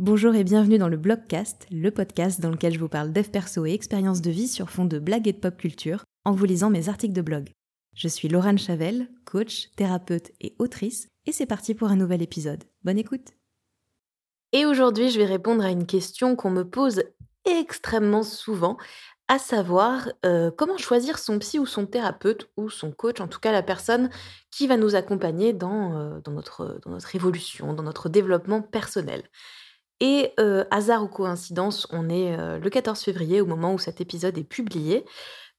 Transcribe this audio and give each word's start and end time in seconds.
Bonjour 0.00 0.34
et 0.34 0.42
bienvenue 0.42 0.76
dans 0.76 0.88
le 0.88 0.96
Blogcast, 0.96 1.68
le 1.70 1.88
podcast 1.92 2.40
dans 2.40 2.50
lequel 2.50 2.74
je 2.74 2.80
vous 2.80 2.88
parle 2.88 3.12
dev 3.12 3.28
perso 3.28 3.64
et 3.64 3.74
expériences 3.74 4.20
de 4.20 4.30
vie 4.32 4.48
sur 4.48 4.68
fond 4.68 4.86
de 4.86 4.98
blagues 4.98 5.28
et 5.28 5.32
de 5.32 5.38
pop 5.38 5.56
culture 5.56 6.02
en 6.24 6.32
vous 6.32 6.46
lisant 6.46 6.68
mes 6.68 6.88
articles 6.88 7.14
de 7.14 7.22
blog. 7.22 7.52
Je 7.94 8.08
suis 8.08 8.26
Laurent 8.26 8.56
Chavel, 8.56 9.08
coach, 9.24 9.70
thérapeute 9.76 10.32
et 10.40 10.56
autrice, 10.58 11.06
et 11.26 11.32
c'est 11.32 11.46
parti 11.46 11.76
pour 11.76 11.90
un 11.90 11.96
nouvel 11.96 12.22
épisode. 12.22 12.64
Bonne 12.82 12.98
écoute 12.98 13.34
Et 14.50 14.66
aujourd'hui, 14.66 15.10
je 15.10 15.18
vais 15.20 15.26
répondre 15.26 15.64
à 15.64 15.70
une 15.70 15.86
question 15.86 16.34
qu'on 16.34 16.50
me 16.50 16.68
pose 16.68 17.04
extrêmement 17.44 18.24
souvent, 18.24 18.76
à 19.28 19.38
savoir 19.38 20.08
euh, 20.26 20.50
comment 20.50 20.76
choisir 20.76 21.20
son 21.20 21.38
psy 21.38 21.60
ou 21.60 21.66
son 21.66 21.86
thérapeute 21.86 22.50
ou 22.56 22.68
son 22.68 22.90
coach, 22.90 23.20
en 23.20 23.28
tout 23.28 23.38
cas 23.38 23.52
la 23.52 23.62
personne 23.62 24.10
qui 24.50 24.66
va 24.66 24.76
nous 24.76 24.96
accompagner 24.96 25.52
dans, 25.52 25.96
euh, 25.96 26.20
notre 26.26 27.14
évolution, 27.14 27.74
dans 27.74 27.84
notre 27.84 28.08
développement 28.08 28.60
personnel. 28.60 29.22
Et 30.00 30.32
euh, 30.40 30.64
hasard 30.70 31.04
ou 31.04 31.08
coïncidence, 31.08 31.86
on 31.90 32.08
est 32.08 32.36
euh, 32.38 32.58
le 32.58 32.70
14 32.70 33.00
février 33.00 33.40
au 33.40 33.46
moment 33.46 33.74
où 33.74 33.78
cet 33.78 34.00
épisode 34.00 34.36
est 34.36 34.44
publié. 34.44 35.04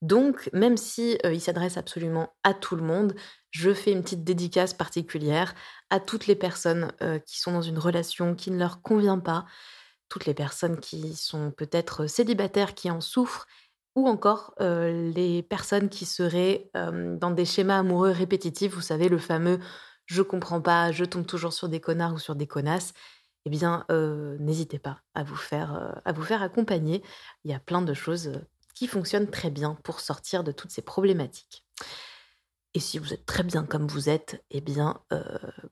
Donc, 0.02 0.50
même 0.54 0.78
si 0.78 1.18
euh, 1.26 1.34
il 1.34 1.40
s'adresse 1.40 1.78
absolument 1.78 2.36
à 2.44 2.54
tout 2.54 2.76
le 2.76 2.84
monde, 2.84 3.16
je 3.52 3.74
fais 3.74 3.92
une 3.92 4.04
petite 4.04 4.24
dédicace 4.24 4.74
particulière 4.74 5.56
à 5.90 6.00
toutes 6.00 6.28
les 6.28 6.36
personnes 6.36 6.92
qui 7.26 7.40
sont 7.40 7.54
dans 7.54 7.62
une 7.62 7.80
relation 7.80 8.36
qui 8.36 8.52
ne 8.52 8.60
leur 8.60 8.82
convient 8.82 9.20
pas, 9.20 9.46
toutes 10.10 10.26
les 10.26 10.34
personnes 10.34 10.78
qui 10.78 11.16
sont 11.16 11.52
peut-être 11.52 12.06
célibataires, 12.08 12.74
qui 12.74 12.92
en 12.92 13.00
souffrent, 13.00 13.48
ou 13.96 14.10
encore 14.10 14.54
les 14.60 15.42
personnes 15.42 15.88
qui 15.88 16.06
seraient 16.06 16.70
dans 16.74 17.32
des 17.32 17.46
schémas 17.46 17.80
amoureux 17.80 18.12
répétitifs. 18.12 18.74
Vous 18.74 18.82
savez, 18.82 19.08
le 19.08 19.20
fameux 19.20 19.60
je 20.06 20.22
comprends 20.22 20.62
pas, 20.62 20.92
je 20.92 21.06
tombe 21.06 21.26
toujours 21.26 21.54
sur 21.54 21.70
des 21.70 21.80
connards 21.80 22.14
ou 22.14 22.20
sur 22.20 22.36
des 22.36 22.48
connasses 22.48 22.94
eh 23.46 23.50
bien, 23.50 23.86
n'hésitez 24.40 24.80
pas 24.80 25.02
à 25.14 25.24
vous, 25.24 25.36
faire, 25.36 26.02
à 26.04 26.12
vous 26.12 26.24
faire 26.24 26.42
accompagner. 26.42 27.04
Il 27.44 27.52
y 27.52 27.54
a 27.54 27.60
plein 27.60 27.82
de 27.82 27.94
choses 27.94 28.42
qui 28.74 28.88
fonctionnent 28.88 29.30
très 29.30 29.52
bien 29.52 29.76
pour 29.84 30.00
sortir 30.00 30.44
de 30.44 30.52
toutes 30.52 30.72
ces 30.72 30.82
problématiques. 30.82 31.64
Et 32.74 32.80
si 32.80 32.98
vous 32.98 33.14
êtes 33.14 33.26
très 33.26 33.44
bien 33.44 33.64
comme 33.64 33.88
vous 33.88 34.10
êtes, 34.10 34.44
eh 34.52 34.62
bien, 34.62 35.00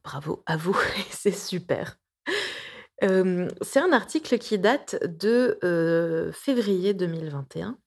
bravo 0.03 0.43
à 0.45 0.55
vous, 0.55 0.77
c'est 1.09 1.35
super. 1.35 1.97
c'est 3.01 3.79
un 3.79 3.91
article 3.91 4.37
qui 4.37 4.59
date 4.59 5.03
de 5.03 6.31
février 6.33 6.93
2021. 6.93 7.77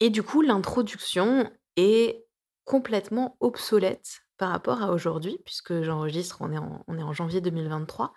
Et 0.00 0.10
du 0.10 0.24
coup, 0.24 0.42
l'introduction 0.42 1.48
est 1.76 2.26
complètement 2.64 3.36
obsolète 3.38 4.21
par 4.38 4.50
rapport 4.50 4.82
à 4.82 4.92
aujourd'hui, 4.92 5.38
puisque 5.44 5.82
j'enregistre, 5.82 6.38
on, 6.40 6.52
est 6.52 6.58
en, 6.58 6.84
on 6.88 6.98
est 6.98 7.02
en 7.02 7.12
janvier 7.12 7.40
2023. 7.40 8.12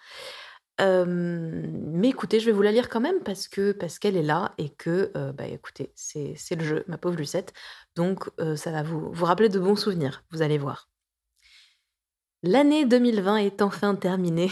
mais 0.79 2.09
écoutez, 2.09 2.39
je 2.39 2.45
vais 2.45 2.51
vous 2.51 2.61
la 2.61 2.71
lire 2.71 2.89
quand 2.89 3.01
même 3.01 3.21
parce 3.23 3.47
que 3.47 3.71
parce 3.71 3.99
qu'elle 3.99 4.17
est 4.17 4.23
là 4.23 4.53
et 4.57 4.69
que, 4.69 5.11
bah 5.31 5.47
écoutez, 5.47 5.93
c'est 5.95 6.55
le 6.55 6.63
jeu, 6.63 6.83
ma 6.87 6.97
pauvre 6.97 7.17
Lucette. 7.17 7.53
Donc 7.95 8.29
ça 8.55 8.71
va 8.71 8.83
vous, 8.83 9.11
vous 9.11 9.25
rappeler 9.25 9.49
de 9.49 9.59
bons 9.59 9.75
souvenirs, 9.75 10.23
vous 10.31 10.41
allez 10.41 10.57
voir. 10.57 10.89
L'année 12.43 12.85
2020 12.85 13.37
est 13.37 13.61
enfin 13.61 13.95
terminée. 13.95 14.51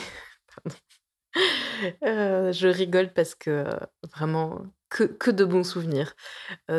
je 2.02 2.68
rigole 2.68 3.14
parce 3.14 3.36
que 3.36 3.66
vraiment, 4.16 4.66
que, 4.90 5.04
que, 5.04 5.32
de 5.32 5.46
bons 5.46 5.64
souvenirs. 5.64 6.16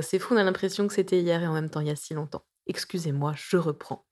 c'est 0.02 0.18
fou, 0.18 0.34
on 0.34 0.36
a 0.36 0.44
l'impression 0.44 0.86
que 0.88 0.94
c'était 0.94 1.20
hier 1.20 1.42
et 1.42 1.46
en 1.46 1.52
même 1.52 1.70
temps 1.70 1.80
il 1.80 1.88
y 1.88 1.90
a 1.90 1.96
si 1.96 2.14
longtemps. 2.14 2.44
Excusez-moi, 2.66 3.34
je 3.36 3.56
reprends. 3.56 4.06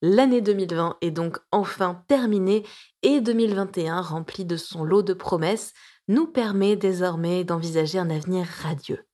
L'année 0.00 0.40
2020 0.40 0.98
est 1.00 1.10
donc 1.10 1.38
enfin 1.50 2.04
terminée 2.06 2.64
et 3.02 3.20
2021, 3.20 4.00
rempli 4.00 4.44
de 4.44 4.56
son 4.56 4.84
lot 4.84 5.02
de 5.02 5.12
promesses, 5.12 5.72
nous 6.06 6.26
permet 6.26 6.76
désormais 6.76 7.42
d'envisager 7.44 7.98
un 7.98 8.08
avenir 8.08 8.46
radieux. 8.62 9.04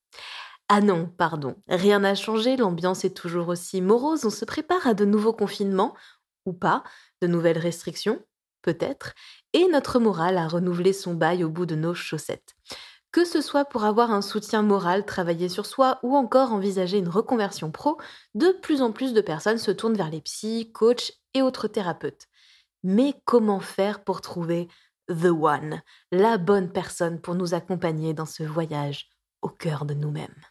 Ah 0.69 0.83
non, 0.83 1.07
pardon, 1.07 1.57
rien 1.69 2.01
n'a 2.01 2.15
changé, 2.15 2.57
l'ambiance 2.57 3.05
est 3.05 3.17
toujours 3.17 3.49
aussi 3.49 3.81
morose, 3.81 4.25
on 4.25 4.31
se 4.31 4.45
prépare 4.45 4.87
à 4.87 4.95
de 4.95 5.05
nouveaux 5.05 5.33
confinements, 5.33 5.95
ou 6.45 6.53
pas, 6.53 6.85
de 7.23 7.27
nouvelles 7.27 7.59
restrictions, 7.59 8.23
peut-être, 8.63 9.15
et 9.55 9.67
notre 9.69 9.99
morale 9.99 10.37
a 10.37 10.49
renouvelé 10.49 10.93
son 10.93 11.15
bail 11.15 11.45
au 11.45 11.51
bout 11.51 11.67
de 11.67 11.77
nos 11.77 11.95
chaussettes 11.95 12.57
que 13.15 13.25
ce 13.25 13.41
soit 13.41 13.65
pour 13.65 13.85
avoir 13.85 14.11
un 14.11 14.23
soutien 14.23 14.63
moral, 14.63 15.07
travailler 15.07 15.49
sur 15.49 15.67
soi 15.67 16.01
ou 16.03 16.17
encore 16.17 16.53
envisager 16.53 16.99
une 16.99 17.09
reconversion 17.09 17.71
pro, 17.71 17.97
de 18.35 18.51
plus 18.61 18.83
en 18.83 18.91
plus 18.91 19.13
de 19.13 19.21
personnes 19.21 19.59
se 19.59 19.71
tournent 19.71 19.95
vers 19.95 20.11
les 20.11 20.21
psys, 20.21 20.73
coachs 20.73 21.13
et 21.33 21.41
autres 21.41 21.69
thérapeutes. 21.69 22.27
Mais 22.83 23.15
comment 23.25 23.61
faire 23.61 24.03
pour 24.03 24.21
trouver 24.21 24.67
The 25.07 25.27
One, 25.27 25.81
la 26.11 26.39
bonne 26.39 26.73
personne 26.73 27.21
pour 27.21 27.37
nous 27.37 27.55
accompagner 27.55 28.15
dans 28.15 28.27
ce 28.27 28.43
voyage 28.43 29.09
au 29.43 29.49
cœur 29.49 29.85
de 29.85 29.95
nous-mêmes? 29.95 30.43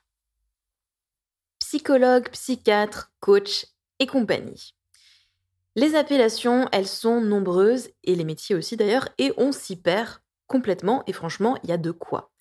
Psychologue, 1.59 2.29
psychiatre, 2.29 3.11
coach 3.19 3.65
et 3.99 4.07
compagnie. 4.07 4.73
Les 5.75 5.95
appellations, 5.95 6.69
elles 6.71 6.87
sont 6.87 7.19
nombreuses, 7.19 7.89
et 8.05 8.15
les 8.15 8.23
métiers 8.23 8.55
aussi 8.55 8.77
d'ailleurs, 8.77 9.09
et 9.17 9.33
on 9.35 9.51
s'y 9.51 9.75
perd 9.75 10.22
complètement, 10.53 11.01
et 11.07 11.13
franchement, 11.13 11.57
il 11.63 11.71
y 11.71 11.73
a 11.73 11.77
de 11.77 11.89
quoi. 11.89 12.31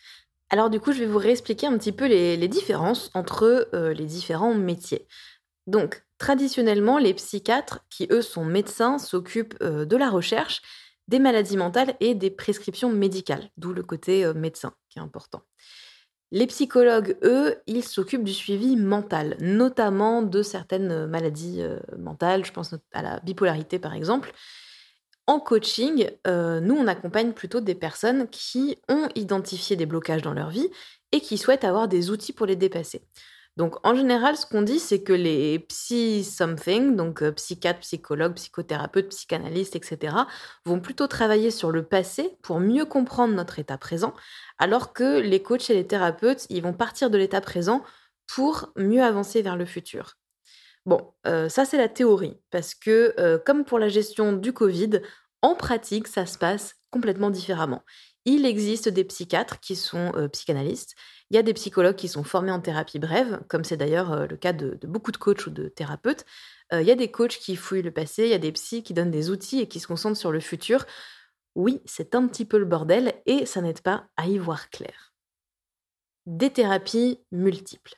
Alors 0.50 0.69
du 0.69 0.81
coup, 0.81 0.93
je 0.93 0.99
vais 0.99 1.06
vous 1.06 1.17
réexpliquer 1.17 1.67
un 1.67 1.78
petit 1.78 1.93
peu 1.93 2.06
les, 2.06 2.47
différences 2.47 3.11
entre 3.15 3.71
euh, 3.73 3.95
les 3.95 4.05
différents 4.05 4.53
métiers. 4.53 5.09
Donc, 5.67 6.05
traditionnellement, 6.19 6.99
les 6.99 7.15
psychiatres, 7.15 7.87
qui 7.89 8.06
eux 8.11 8.21
sont 8.21 8.45
médecins, 8.45 8.99
s'occupent 8.99 9.56
euh, 9.62 9.87
de 9.87 9.97
la 9.97 10.11
recherche, 10.11 10.61
des 11.09 11.21
maladies 11.21 11.56
mentales 11.56 11.95
et 12.00 12.15
des 12.15 12.31
prescriptions 12.31 12.93
médicales, 12.93 13.49
d'où 13.56 13.73
le 13.73 13.83
côté 13.83 14.27
euh, 14.27 14.34
médecin 14.34 14.75
qui 14.91 14.99
est 14.99 15.03
important. 15.03 15.41
Les 16.33 16.47
psychologues, 16.47 17.17
eux, 17.25 17.56
ils 17.67 17.83
s'occupent 17.83 18.25
du 18.25 18.34
suivi 18.34 18.77
mental, 18.77 19.39
notamment 19.41 20.21
de 20.21 20.43
certaines 20.43 21.06
maladies 21.06 21.62
mentales, 21.99 22.44
je 22.44 22.53
pense 22.53 22.75
à 22.93 23.03
la 23.03 23.21
bipolarité 23.21 23.79
par 23.79 23.93
exemple, 23.93 24.33
en 25.32 25.41
coaching, 25.41 26.10
euh, 26.26 26.60
nous, 26.60 26.76
on 26.76 26.87
accompagne 26.87 27.32
plutôt 27.32 27.60
des 27.60 27.75
personnes 27.75 28.28
qui 28.28 28.76
ont 28.91 29.09
identifié 29.15 29.76
des 29.76 29.87
blocages 29.87 30.20
dans 30.20 30.34
leur 30.34 30.50
vie 30.50 30.69
et 31.10 31.20
qui 31.20 31.38
souhaitent 31.38 31.65
avoir 31.65 31.88
des 31.88 32.10
outils 32.10 32.34
pour 32.34 32.44
les 32.44 32.56
dépasser. 32.56 33.03
Donc, 33.56 33.76
en 33.87 33.94
général, 33.94 34.37
ce 34.37 34.44
qu'on 34.44 34.60
dit, 34.60 34.78
c'est 34.78 35.03
que 35.03 35.12
les 35.15 35.59
psy-something, 35.59 36.97
donc 36.97 37.22
euh, 37.22 37.32
psychiatres, 37.32 37.81
psychologues, 37.81 38.34
psychothérapeutes, 38.34 39.09
psychanalystes, 39.09 39.75
etc., 39.75 40.16
vont 40.66 40.81
plutôt 40.81 41.06
travailler 41.06 41.50
sur 41.50 41.70
le 41.70 41.82
passé 41.82 42.37
pour 42.43 42.60
mieux 42.60 42.84
comprendre 42.84 43.34
notre 43.34 43.59
état 43.59 43.78
présent, 43.78 44.12
alors 44.59 44.93
que 44.93 45.19
les 45.19 45.43
coachs 45.43 45.70
et 45.70 45.75
les 45.75 45.87
thérapeutes, 45.87 46.47
ils 46.50 46.62
vont 46.62 46.75
partir 46.75 47.09
de 47.09 47.16
l'état 47.16 47.41
présent 47.41 47.82
pour 48.26 48.70
mieux 48.76 49.03
avancer 49.03 49.41
vers 49.41 49.56
le 49.56 49.64
futur. 49.64 50.14
Bon, 50.84 51.14
euh, 51.26 51.49
ça 51.49 51.64
c'est 51.64 51.78
la 51.78 51.88
théorie, 51.88 52.38
parce 52.50 52.75
que 52.75 53.38
comme 53.47 53.64
pour 53.64 53.78
la 53.78 53.88
gestion 53.88 54.32
du 54.32 54.53
Covid, 54.53 55.00
en 55.43 55.55
pratique, 55.55 56.09
ça 56.09 56.27
se 56.27 56.39
passe 56.39 56.77
complètement 56.91 57.31
différemment. 57.31 57.83
Il 58.25 58.47
existe 58.47 58.89
des 58.89 59.05
psychiatres 59.05 59.61
qui 59.61 59.75
sont 59.77 60.13
euh, 60.15 60.29
psychanalystes, 60.29 60.95
il 61.31 61.37
y 61.37 61.39
a 61.39 61.43
des 61.43 61.55
psychologues 61.55 61.97
qui 61.97 62.09
sont 62.09 62.25
formés 62.25 62.53
en 62.53 62.61
thérapie 62.61 62.99
brève, 62.99 63.41
comme 63.49 63.65
c'est 63.65 63.77
d'ailleurs 63.77 64.29
le 64.29 64.37
cas 64.37 64.53
de, 64.53 64.79
beaucoup 64.87 65.13
de 65.13 65.17
coachs 65.17 65.47
ou 65.47 65.51
de 65.51 65.69
thérapeutes. 65.69 66.27
il 66.73 66.83
y 66.83 66.91
a 66.91 66.95
des 66.95 67.11
coachs 67.11 67.39
qui 67.39 67.57
fouillent 67.57 67.83
le 67.83 67.91
passé, 67.91 68.25
il 68.25 68.29
y 68.29 68.35
a 68.35 68.39
des 68.39 68.53
psys 68.53 68.83
qui 68.83 68.93
donnent 68.93 69.11
des 69.11 69.31
outils 69.31 69.61
et 69.61 69.67
qui 69.67 69.81
se 69.81 69.87
concentrent 69.87 70.19
sur 70.19 70.31
le 70.31 70.41
futur. 70.41 70.85
Oui, 71.55 71.81
c'est 71.85 72.15
un 72.15 72.27
petit 72.29 72.45
peu 72.45 72.59
le 72.59 72.65
bordel 72.65 73.15
et 73.27 73.47
ça 73.47 73.61
n'aide 73.61 73.81
pas 73.81 74.07
à 74.17 74.27
y 74.27 74.39
voir 74.39 74.71
clair. 74.71 75.15
Des 76.27 76.51
thérapies 76.51 77.21
multiples. 77.31 77.95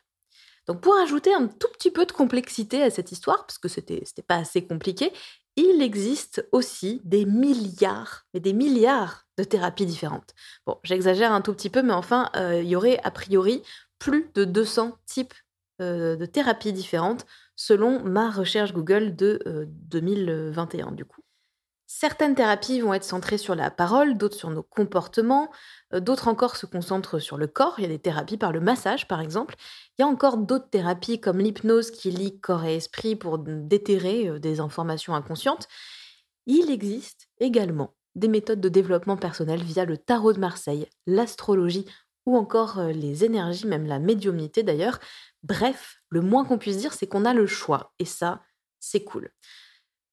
Donc 0.66 0.81
pour 0.81 0.97
ajouter 0.97 1.32
un 1.34 1.47
tout 1.47 1.69
petit 1.72 1.91
peu 1.91 2.06
de 2.06 2.12
complexité 2.12 2.82
à 2.82 2.91
cette 2.91 3.12
histoire, 3.12 3.47
parce 3.47 3.59
que 3.59 3.69
c'était 3.69 4.03
pas 4.26 4.37
assez 4.37 4.66
compliqué, 4.66 5.12
il 5.56 5.82
existe 5.82 6.47
aussi 6.53 7.00
des 7.04 7.25
milliards, 7.25 8.25
mais 8.34 8.41
des 8.41 8.53
milliards 8.53 9.26
de 9.38 9.44
thérapies 9.44 9.87
différentes. 9.87 10.34
Bon, 10.67 10.78
j'exagère 10.82 11.32
un 11.32 11.40
tout 11.40 11.52
petit 11.52 11.70
peu, 11.70 11.82
mais 11.82 11.93
enfin, 11.93 12.31
euh, 12.37 12.61
il 12.62 12.69
y 12.69 12.76
aurait 12.76 13.00
a 13.05 13.11
priori 13.11 13.62
plus 13.99 14.31
de 14.34 14.44
200 14.44 14.96
types 15.06 15.34
euh, 15.81 16.17
de 16.17 16.26
thérapies 16.26 16.73
différentes 16.73 17.26
selon 17.56 18.02
ma 18.05 18.31
recherche 18.31 18.73
Google 18.73 19.14
de 19.17 19.69
2021 19.90 20.88
euh, 20.88 20.90
du 20.93 21.05
coup. 21.05 21.24
Certaines 21.86 22.34
thérapies 22.34 22.81
vont 22.81 22.94
être 22.94 23.04
centrées 23.04 23.36
sur 23.36 23.54
la 23.54 23.70
parole, 23.70 24.16
d'autres 24.16 24.36
sur 24.36 24.50
nos 24.50 24.62
comportements, 24.62 25.50
euh, 25.92 26.00
d'autres 26.00 26.28
encore 26.28 26.56
se 26.56 26.66
concentrent 26.66 27.19
sur 27.19 27.36
le 27.36 27.46
corps. 27.46 27.75
Il 27.78 27.82
y 27.82 27.84
a 27.84 27.88
des 27.88 27.98
thérapies 27.98 28.38
par 28.38 28.52
le 28.52 28.60
massage, 28.60 29.06
par 29.06 29.20
exemple. 29.20 29.54
Il 29.98 30.02
y 30.02 30.04
a 30.04 30.08
encore 30.08 30.38
d'autres 30.38 30.70
thérapies 30.70 31.20
comme 31.20 31.38
l'hypnose 31.38 31.90
qui 31.90 32.10
lie 32.10 32.40
corps 32.40 32.64
et 32.64 32.76
esprit 32.76 33.16
pour 33.16 33.38
déterrer 33.38 34.28
euh, 34.28 34.38
des 34.38 34.60
informations 34.60 35.14
inconscientes. 35.14 35.69
Il 36.46 36.70
existe 36.70 37.28
également 37.38 37.94
des 38.14 38.28
méthodes 38.28 38.60
de 38.60 38.69
développement 38.69 39.16
personnel 39.16 39.62
via 39.62 39.84
le 39.84 39.98
tarot 39.98 40.32
de 40.32 40.40
Marseille, 40.40 40.88
l'astrologie 41.06 41.87
ou 42.26 42.37
encore 42.37 42.78
euh, 42.78 42.92
les 42.92 43.25
énergies, 43.25 43.66
même 43.66 43.87
la 43.87 43.98
médiumnité 43.98 44.62
d'ailleurs. 44.62 45.00
Bref, 45.42 45.98
le 46.08 46.22
moins 46.22 46.46
qu'on 46.46 46.58
puisse 46.58 46.78
dire, 46.78 46.94
c'est 46.94 47.06
qu'on 47.06 47.26
a 47.26 47.34
le 47.34 47.46
choix. 47.46 47.92
Et 47.98 48.06
ça, 48.06 48.40
c'est 48.80 49.04
cool. 49.04 49.30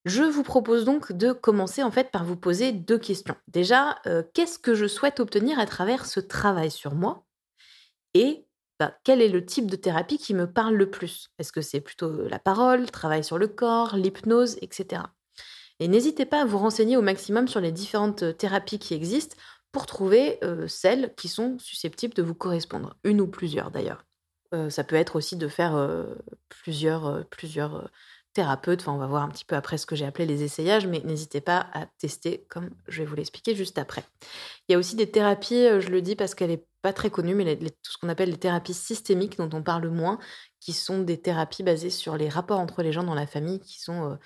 Je 0.05 0.23
vous 0.23 0.43
propose 0.43 0.83
donc 0.83 1.11
de 1.11 1.31
commencer 1.31 1.83
en 1.83 1.91
fait 1.91 2.09
par 2.09 2.25
vous 2.25 2.35
poser 2.35 2.71
deux 2.71 2.97
questions. 2.97 3.35
Déjà, 3.47 3.99
euh, 4.07 4.23
qu'est-ce 4.33 4.57
que 4.57 4.73
je 4.73 4.87
souhaite 4.87 5.19
obtenir 5.19 5.59
à 5.59 5.67
travers 5.67 6.07
ce 6.07 6.19
travail 6.19 6.71
sur 6.71 6.95
moi? 6.95 7.25
Et 8.15 8.47
bah, 8.79 8.95
quel 9.03 9.21
est 9.21 9.29
le 9.29 9.45
type 9.45 9.69
de 9.69 9.75
thérapie 9.75 10.17
qui 10.17 10.33
me 10.33 10.51
parle 10.51 10.73
le 10.73 10.89
plus? 10.89 11.29
Est-ce 11.37 11.51
que 11.51 11.61
c'est 11.61 11.81
plutôt 11.81 12.27
la 12.27 12.39
parole, 12.39 12.89
travail 12.89 13.23
sur 13.23 13.37
le 13.37 13.47
corps, 13.47 13.95
l'hypnose, 13.95 14.57
etc. 14.61 15.03
Et 15.79 15.87
n'hésitez 15.87 16.25
pas 16.25 16.41
à 16.41 16.45
vous 16.45 16.57
renseigner 16.57 16.97
au 16.97 17.03
maximum 17.03 17.47
sur 17.47 17.59
les 17.59 17.71
différentes 17.71 18.23
euh, 18.23 18.33
thérapies 18.33 18.79
qui 18.79 18.95
existent 18.95 19.37
pour 19.71 19.85
trouver 19.85 20.39
euh, 20.43 20.67
celles 20.67 21.13
qui 21.15 21.27
sont 21.27 21.59
susceptibles 21.59 22.15
de 22.15 22.23
vous 22.23 22.35
correspondre, 22.35 22.97
une 23.03 23.21
ou 23.21 23.27
plusieurs 23.27 23.69
d'ailleurs. 23.69 24.03
ça 24.69 24.83
peut 24.83 24.97
être 24.97 25.15
aussi 25.15 25.37
de 25.37 25.47
faire 25.47 26.05
plusieurs, 26.49 27.25
plusieurs 27.29 27.89
thérapeute. 28.33 28.81
Enfin, 28.81 28.93
on 28.93 28.97
va 28.97 29.07
voir 29.07 29.23
un 29.23 29.29
petit 29.29 29.45
peu 29.45 29.55
après 29.55 29.77
ce 29.77 29.85
que 29.85 29.95
j'ai 29.95 30.05
appelé 30.05 30.25
les 30.25 30.43
essayages, 30.43 30.87
mais 30.87 31.01
n'hésitez 31.01 31.41
pas 31.41 31.67
à 31.73 31.85
tester 31.97 32.45
comme 32.49 32.69
je 32.87 32.99
vais 32.99 33.05
vous 33.05 33.15
l'expliquer 33.15 33.55
juste 33.55 33.77
après. 33.77 34.03
Il 34.67 34.73
y 34.73 34.75
a 34.75 34.77
aussi 34.77 34.95
des 34.95 35.09
thérapies, 35.09 35.65
euh, 35.65 35.81
je 35.81 35.89
le 35.89 36.01
dis 36.01 36.15
parce 36.15 36.35
qu'elle 36.35 36.49
n'est 36.49 36.65
pas 36.81 36.93
très 36.93 37.09
connue, 37.09 37.35
mais 37.35 37.57
tout 37.57 37.91
ce 37.91 37.97
qu'on 37.97 38.09
appelle 38.09 38.29
les 38.31 38.37
thérapies 38.37 38.73
systémiques 38.73 39.37
dont 39.37 39.49
on 39.53 39.61
parle 39.61 39.87
moins, 39.89 40.19
qui 40.59 40.73
sont 40.73 40.99
des 40.99 41.19
thérapies 41.21 41.63
basées 41.63 41.89
sur 41.89 42.17
les 42.17 42.29
rapports 42.29 42.59
entre 42.59 42.81
les 42.81 42.91
gens 42.91 43.03
dans 43.03 43.13
la 43.13 43.27
famille, 43.27 43.59
qui 43.59 43.79
sont 43.79 44.17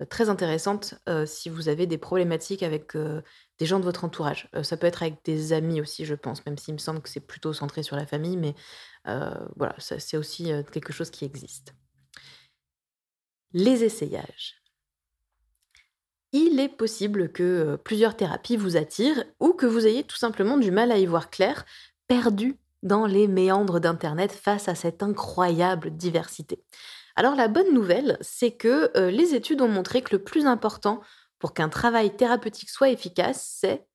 euh, 0.00 0.04
très 0.06 0.28
intéressantes 0.28 0.94
euh, 1.08 1.26
si 1.26 1.48
vous 1.48 1.68
avez 1.68 1.86
des 1.86 1.98
problématiques 1.98 2.62
avec 2.62 2.96
des 2.96 3.66
gens 3.66 3.80
de 3.80 3.84
votre 3.84 4.04
entourage. 4.04 4.48
ça 4.62 4.76
peut 4.76 4.86
être 4.86 5.02
avec 5.02 5.24
des 5.24 5.52
amis 5.52 5.80
aussi, 5.80 6.04
je 6.04 6.14
pense, 6.14 6.44
même 6.46 6.58
s'il 6.58 6.74
me 6.74 6.78
semble 6.78 7.00
que 7.00 7.08
c'est 7.08 7.20
plutôt 7.20 7.52
centré 7.52 7.82
sur 7.82 7.96
la 7.96 8.06
famille, 8.06 8.36
mais 8.36 8.54
voilà, 9.56 9.74
c'est 9.78 10.16
aussi 10.16 10.52
quelque 10.72 10.92
chose 10.92 11.10
qui 11.10 11.24
existe 11.24 11.74
les 13.54 13.84
essayages. 13.84 14.60
Il 16.32 16.58
est 16.58 16.68
possible 16.68 17.30
que 17.30 17.42
euh, 17.42 17.76
plusieurs 17.76 18.16
thérapies 18.16 18.56
vous 18.56 18.76
attirent 18.76 19.24
ou 19.38 19.52
que 19.52 19.66
vous 19.66 19.86
ayez 19.86 20.02
tout 20.02 20.16
simplement 20.16 20.58
du 20.58 20.72
mal 20.72 20.90
à 20.90 20.98
y 20.98 21.06
voir 21.06 21.30
clair, 21.30 21.64
perdu 22.08 22.58
dans 22.82 23.06
les 23.06 23.28
méandres 23.28 23.80
d'Internet 23.80 24.32
face 24.32 24.68
à 24.68 24.74
cette 24.74 25.02
incroyable 25.02 25.96
diversité. 25.96 26.62
Alors 27.14 27.36
la 27.36 27.46
bonne 27.46 27.72
nouvelle, 27.72 28.18
c'est 28.20 28.50
que 28.50 28.90
euh, 28.96 29.10
les 29.10 29.34
études 29.34 29.62
ont 29.62 29.68
montré 29.68 30.02
que 30.02 30.16
le 30.16 30.24
plus 30.24 30.46
important 30.46 31.00
pour 31.38 31.54
qu'un 31.54 31.68
travail 31.68 32.16
thérapeutique 32.16 32.70
soit 32.70 32.90
efficace, 32.90 33.56
c'est, 33.60 33.86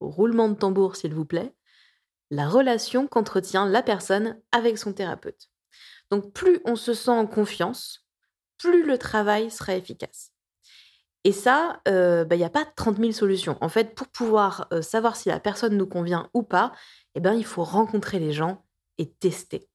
au 0.00 0.10
roulement 0.10 0.50
de 0.50 0.54
tambour 0.54 0.96
s'il 0.96 1.14
vous 1.14 1.24
plaît, 1.24 1.54
la 2.30 2.46
relation 2.46 3.06
qu'entretient 3.06 3.64
la 3.64 3.82
personne 3.82 4.38
avec 4.52 4.76
son 4.76 4.92
thérapeute. 4.92 5.48
Donc 6.10 6.34
plus 6.34 6.60
on 6.66 6.76
se 6.76 6.92
sent 6.92 7.10
en 7.10 7.26
confiance, 7.26 8.07
plus 8.58 8.84
le 8.84 8.98
travail 8.98 9.50
sera 9.50 9.74
efficace. 9.74 10.32
Et 11.24 11.32
ça, 11.32 11.80
euh, 11.88 12.24
bah, 12.24 12.36
il 12.36 12.38
n'y 12.38 12.44
a 12.44 12.50
pas 12.50 12.64
30 12.64 12.98
000 12.98 13.12
solutions. 13.12 13.58
En 13.60 13.68
fait, 13.68 13.94
pour 13.94 14.08
pouvoir 14.08 14.68
euh, 14.72 14.82
savoir 14.82 15.16
si 15.16 15.28
la 15.28 15.40
personne 15.40 15.76
nous 15.76 15.86
convient 15.86 16.30
ou 16.32 16.42
pas, 16.42 16.72
eh 17.14 17.20
ben, 17.20 17.34
il 17.34 17.44
faut 17.44 17.64
rencontrer 17.64 18.18
les 18.18 18.32
gens 18.32 18.64
et 18.98 19.10
tester. 19.10 19.68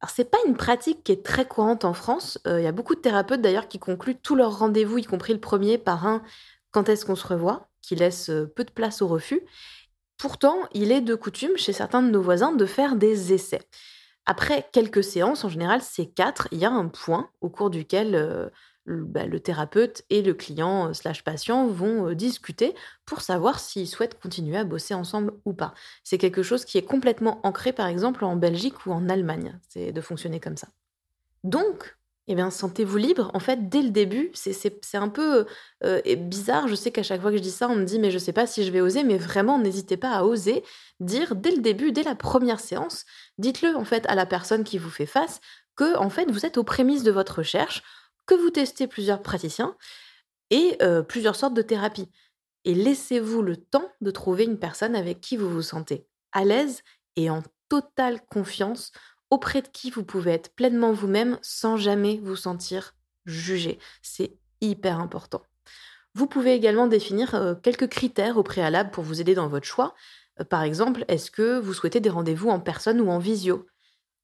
Alors, 0.00 0.10
c'est 0.10 0.30
pas 0.30 0.38
une 0.46 0.56
pratique 0.56 1.02
qui 1.04 1.12
est 1.12 1.24
très 1.24 1.46
courante 1.46 1.84
en 1.84 1.92
France. 1.94 2.38
Euh, 2.46 2.60
il 2.60 2.64
y 2.64 2.68
a 2.68 2.72
beaucoup 2.72 2.94
de 2.94 3.00
thérapeutes 3.00 3.40
d'ailleurs 3.40 3.68
qui 3.68 3.78
concluent 3.78 4.20
tous 4.20 4.34
leurs 4.34 4.58
rendez-vous, 4.58 4.98
y 4.98 5.04
compris 5.04 5.32
le 5.32 5.40
premier, 5.40 5.78
par 5.78 6.06
un 6.06 6.22
quand 6.70 6.88
est-ce 6.88 7.06
qu'on 7.06 7.16
se 7.16 7.26
revoit, 7.26 7.68
qui 7.80 7.94
laisse 7.94 8.30
peu 8.54 8.64
de 8.64 8.70
place 8.70 9.00
au 9.00 9.08
refus. 9.08 9.40
Pourtant, 10.18 10.68
il 10.72 10.92
est 10.92 11.00
de 11.00 11.14
coutume 11.14 11.56
chez 11.56 11.72
certains 11.72 12.02
de 12.02 12.10
nos 12.10 12.20
voisins 12.20 12.52
de 12.52 12.66
faire 12.66 12.96
des 12.96 13.32
essais. 13.32 13.62
Après 14.30 14.68
quelques 14.72 15.02
séances, 15.02 15.42
en 15.44 15.48
général, 15.48 15.80
c'est 15.80 16.04
quatre, 16.04 16.48
il 16.52 16.58
y 16.58 16.66
a 16.66 16.70
un 16.70 16.88
point 16.88 17.30
au 17.40 17.48
cours 17.48 17.70
duquel 17.70 18.14
euh, 18.14 18.50
bah, 18.84 19.24
le, 19.24 19.40
thérapeute 19.40 20.02
et 20.10 20.20
le 20.20 20.34
client 20.34 20.88
euh, 20.88 20.92
slash 20.92 21.24
patient 21.24 21.66
vont 21.66 22.08
euh, 22.08 22.14
discuter 22.14 22.74
pour 23.06 23.22
savoir 23.22 23.58
s'ils 23.58 23.88
souhaitent 23.88 24.20
continuer 24.20 24.58
à 24.58 24.64
bosser 24.64 24.92
ensemble 24.92 25.32
ou 25.46 25.54
pas. 25.54 25.72
C'est 26.04 26.18
quelque 26.18 26.42
chose 26.42 26.66
qui 26.66 26.76
est 26.76 26.84
complètement 26.84 27.40
ancré, 27.42 27.72
par 27.72 27.86
exemple, 27.86 28.22
en 28.22 28.36
Belgique 28.36 28.84
ou 28.84 28.92
en 28.92 29.08
Allemagne, 29.08 29.58
c'est 29.66 29.92
de 29.92 30.00
fonctionner 30.02 30.40
comme 30.40 30.58
ça. 30.58 30.68
Donc, 31.42 31.97
eh 32.28 32.34
bien, 32.34 32.50
sentez-vous 32.50 32.98
libre. 32.98 33.30
En 33.32 33.40
fait, 33.40 33.68
dès 33.68 33.82
le 33.82 33.90
début, 33.90 34.30
c'est 34.34 34.94
un 34.94 35.08
peu 35.08 35.46
euh, 35.82 36.00
bizarre. 36.16 36.68
Je 36.68 36.74
sais 36.74 36.90
qu'à 36.90 37.02
chaque 37.02 37.22
fois 37.22 37.30
que 37.30 37.38
je 37.38 37.42
dis 37.42 37.50
ça, 37.50 37.68
on 37.68 37.76
me 37.76 37.84
dit, 37.84 37.98
mais 37.98 38.10
je 38.10 38.16
ne 38.16 38.22
sais 38.22 38.34
pas 38.34 38.46
si 38.46 38.64
je 38.64 38.70
vais 38.70 38.82
oser. 38.82 39.02
Mais 39.02 39.16
vraiment, 39.16 39.58
n'hésitez 39.58 39.96
pas 39.96 40.10
à 40.10 40.24
oser 40.24 40.62
dire 41.00 41.34
dès 41.34 41.52
le 41.52 41.62
début, 41.62 41.90
dès 41.90 42.02
la 42.02 42.14
première 42.14 42.60
séance, 42.60 43.06
dites-le 43.38 43.74
en 43.76 43.84
fait 43.84 44.04
à 44.06 44.14
la 44.14 44.26
personne 44.26 44.62
qui 44.62 44.78
vous 44.78 44.90
fait 44.90 45.06
face 45.06 45.40
que 45.76 45.96
en 45.96 46.10
fait 46.10 46.30
vous 46.30 46.44
êtes 46.44 46.58
aux 46.58 46.64
prémices 46.64 47.04
de 47.04 47.12
votre 47.12 47.38
recherche, 47.38 47.82
que 48.26 48.34
vous 48.34 48.50
testez 48.50 48.86
plusieurs 48.86 49.22
praticiens 49.22 49.76
et 50.50 50.76
euh, 50.82 51.02
plusieurs 51.02 51.36
sortes 51.36 51.54
de 51.54 51.62
thérapies. 51.62 52.10
Et 52.64 52.74
laissez-vous 52.74 53.42
le 53.42 53.56
temps 53.56 53.88
de 54.00 54.10
trouver 54.10 54.44
une 54.44 54.58
personne 54.58 54.96
avec 54.96 55.20
qui 55.20 55.36
vous 55.36 55.48
vous 55.48 55.62
sentez 55.62 56.06
à 56.32 56.44
l'aise 56.44 56.82
et 57.16 57.30
en 57.30 57.42
totale 57.68 58.20
confiance 58.26 58.92
auprès 59.30 59.62
de 59.62 59.68
qui 59.68 59.90
vous 59.90 60.04
pouvez 60.04 60.32
être 60.32 60.54
pleinement 60.54 60.92
vous-même 60.92 61.38
sans 61.42 61.76
jamais 61.76 62.20
vous 62.22 62.36
sentir 62.36 62.94
jugé. 63.26 63.78
C'est 64.02 64.32
hyper 64.60 65.00
important. 65.00 65.42
Vous 66.14 66.26
pouvez 66.26 66.54
également 66.54 66.86
définir 66.86 67.34
euh, 67.34 67.54
quelques 67.54 67.88
critères 67.88 68.38
au 68.38 68.42
préalable 68.42 68.90
pour 68.90 69.04
vous 69.04 69.20
aider 69.20 69.34
dans 69.34 69.48
votre 69.48 69.66
choix. 69.66 69.94
Euh, 70.40 70.44
par 70.44 70.62
exemple, 70.62 71.04
est-ce 71.08 71.30
que 71.30 71.58
vous 71.58 71.74
souhaitez 71.74 72.00
des 72.00 72.10
rendez-vous 72.10 72.48
en 72.48 72.60
personne 72.60 73.00
ou 73.00 73.10
en 73.10 73.18
visio? 73.18 73.66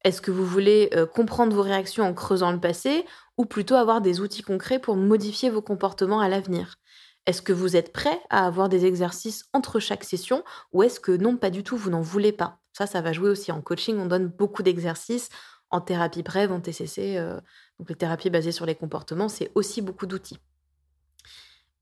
Est-ce 0.04 0.20
que 0.20 0.30
vous 0.30 0.44
voulez 0.44 0.90
euh, 0.94 1.06
comprendre 1.06 1.54
vos 1.54 1.62
réactions 1.62 2.04
en 2.04 2.14
creusant 2.14 2.52
le 2.52 2.60
passé 2.60 3.06
ou 3.38 3.46
plutôt 3.46 3.74
avoir 3.74 4.00
des 4.00 4.20
outils 4.20 4.42
concrets 4.42 4.78
pour 4.78 4.96
modifier 4.96 5.50
vos 5.50 5.62
comportements 5.62 6.20
à 6.20 6.28
l'avenir? 6.28 6.76
Est-ce 7.26 7.42
que 7.42 7.52
vous 7.52 7.76
êtes 7.76 7.92
prêt 7.92 8.20
à 8.28 8.46
avoir 8.46 8.68
des 8.68 8.84
exercices 8.84 9.44
entre 9.52 9.80
chaque 9.80 10.04
session 10.04 10.44
ou 10.72 10.82
est-ce 10.82 11.00
que 11.00 11.12
non, 11.12 11.36
pas 11.36 11.50
du 11.50 11.62
tout, 11.62 11.76
vous 11.76 11.90
n'en 11.90 12.02
voulez 12.02 12.32
pas? 12.32 12.58
Ça, 12.72 12.86
ça 12.86 13.00
va 13.00 13.12
jouer 13.12 13.30
aussi 13.30 13.50
en 13.52 13.62
coaching. 13.62 13.96
On 13.98 14.06
donne 14.06 14.26
beaucoup 14.26 14.62
d'exercices 14.62 15.30
en 15.70 15.80
thérapie 15.80 16.22
brève, 16.22 16.52
en 16.52 16.60
TCC. 16.60 17.16
Euh, 17.16 17.40
donc 17.78 17.88
les 17.88 17.96
thérapies 17.96 18.30
basées 18.30 18.52
sur 18.52 18.66
les 18.66 18.74
comportements, 18.74 19.28
c'est 19.28 19.50
aussi 19.54 19.80
beaucoup 19.80 20.06
d'outils. 20.06 20.38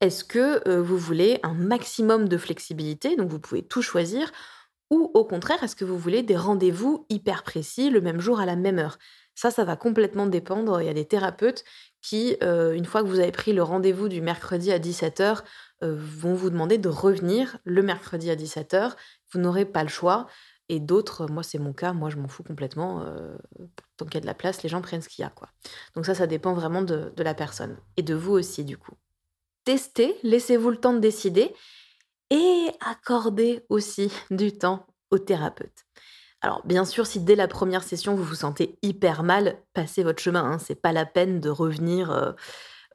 Est-ce 0.00 0.24
que 0.24 0.66
euh, 0.68 0.82
vous 0.82 0.98
voulez 0.98 1.38
un 1.42 1.54
maximum 1.54 2.28
de 2.28 2.36
flexibilité, 2.36 3.16
donc 3.16 3.28
vous 3.28 3.38
pouvez 3.38 3.62
tout 3.62 3.82
choisir, 3.82 4.32
ou 4.90 5.10
au 5.14 5.24
contraire, 5.24 5.62
est-ce 5.62 5.76
que 5.76 5.84
vous 5.84 5.98
voulez 5.98 6.22
des 6.22 6.36
rendez-vous 6.36 7.06
hyper 7.08 7.44
précis 7.44 7.88
le 7.88 8.00
même 8.00 8.20
jour 8.20 8.40
à 8.40 8.46
la 8.46 8.56
même 8.56 8.78
heure? 8.78 8.98
Ça, 9.34 9.50
ça 9.50 9.64
va 9.64 9.76
complètement 9.76 10.26
dépendre. 10.26 10.80
Il 10.80 10.86
y 10.86 10.90
a 10.90 10.94
des 10.94 11.06
thérapeutes 11.06 11.64
qui, 12.00 12.36
euh, 12.42 12.72
une 12.72 12.84
fois 12.84 13.02
que 13.02 13.08
vous 13.08 13.20
avez 13.20 13.32
pris 13.32 13.52
le 13.52 13.62
rendez-vous 13.62 14.08
du 14.08 14.20
mercredi 14.20 14.72
à 14.72 14.78
17h, 14.78 15.42
vont 15.84 16.34
vous 16.34 16.48
demander 16.50 16.78
de 16.78 16.88
revenir 16.88 17.58
le 17.64 17.82
mercredi 17.82 18.30
à 18.30 18.36
17h. 18.36 18.92
Vous 19.32 19.40
n'aurez 19.40 19.64
pas 19.64 19.82
le 19.82 19.88
choix. 19.88 20.28
Et 20.68 20.80
d'autres, 20.80 21.26
moi 21.26 21.42
c'est 21.42 21.58
mon 21.58 21.72
cas, 21.72 21.92
moi 21.92 22.08
je 22.08 22.16
m'en 22.16 22.28
fous 22.28 22.44
complètement. 22.44 23.02
Euh, 23.02 23.36
tant 23.96 24.06
qu'il 24.06 24.14
y 24.14 24.18
a 24.18 24.20
de 24.20 24.26
la 24.26 24.34
place, 24.34 24.62
les 24.62 24.68
gens 24.68 24.80
prennent 24.80 25.02
ce 25.02 25.08
qu'il 25.08 25.22
y 25.22 25.26
a. 25.26 25.30
quoi. 25.30 25.50
Donc 25.94 26.06
ça, 26.06 26.14
ça 26.14 26.26
dépend 26.26 26.54
vraiment 26.54 26.82
de, 26.82 27.12
de 27.14 27.22
la 27.22 27.34
personne. 27.34 27.76
Et 27.96 28.02
de 28.02 28.14
vous 28.14 28.32
aussi, 28.32 28.64
du 28.64 28.78
coup. 28.78 28.94
Testez, 29.64 30.16
laissez-vous 30.22 30.70
le 30.70 30.78
temps 30.78 30.94
de 30.94 30.98
décider. 30.98 31.52
Et 32.30 32.68
accordez 32.80 33.66
aussi 33.68 34.10
du 34.30 34.56
temps 34.56 34.86
au 35.10 35.18
thérapeute. 35.18 35.84
Alors 36.42 36.62
bien 36.66 36.84
sûr, 36.84 37.06
si 37.06 37.20
dès 37.20 37.36
la 37.36 37.48
première 37.48 37.84
session 37.84 38.14
vous 38.14 38.24
vous 38.24 38.34
sentez 38.34 38.76
hyper 38.82 39.22
mal, 39.22 39.56
passez 39.74 40.02
votre 40.02 40.20
chemin. 40.20 40.44
Hein. 40.44 40.58
C'est 40.58 40.80
pas 40.80 40.92
la 40.92 41.06
peine 41.06 41.40
de 41.40 41.48
revenir. 41.48 42.10
Euh, 42.10 42.32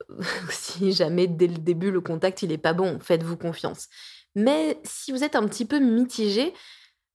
si 0.51 0.91
jamais 0.91 1.27
dès 1.27 1.47
le 1.47 1.57
début 1.57 1.91
le 1.91 2.01
contact 2.01 2.43
il 2.43 2.51
est 2.51 2.57
pas 2.57 2.73
bon, 2.73 2.99
faites-vous 2.99 3.37
confiance. 3.37 3.87
Mais 4.35 4.79
si 4.83 5.11
vous 5.11 5.23
êtes 5.23 5.35
un 5.35 5.47
petit 5.47 5.65
peu 5.65 5.79
mitigé, 5.79 6.53